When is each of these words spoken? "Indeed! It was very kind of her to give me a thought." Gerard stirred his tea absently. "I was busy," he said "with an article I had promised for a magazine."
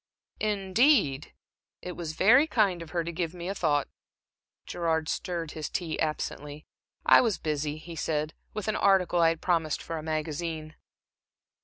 "Indeed! 0.39 1.31
It 1.83 1.91
was 1.91 2.13
very 2.13 2.47
kind 2.47 2.81
of 2.81 2.89
her 2.89 3.03
to 3.03 3.11
give 3.11 3.35
me 3.35 3.47
a 3.47 3.53
thought." 3.53 3.87
Gerard 4.65 5.07
stirred 5.07 5.51
his 5.51 5.69
tea 5.69 5.99
absently. 5.99 6.65
"I 7.05 7.21
was 7.21 7.37
busy," 7.37 7.77
he 7.77 7.95
said 7.95 8.33
"with 8.51 8.67
an 8.67 8.75
article 8.77 9.19
I 9.21 9.29
had 9.29 9.41
promised 9.41 9.79
for 9.83 9.99
a 9.99 10.01
magazine." 10.01 10.73